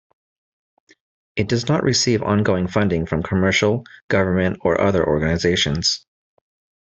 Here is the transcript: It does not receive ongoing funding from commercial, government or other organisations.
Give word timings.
It 1.35 1.47
does 1.47 1.67
not 1.67 1.83
receive 1.83 2.23
ongoing 2.23 2.65
funding 2.65 3.05
from 3.05 3.21
commercial, 3.21 3.85
government 4.09 4.57
or 4.63 4.81
other 4.81 5.05
organisations. 5.07 6.07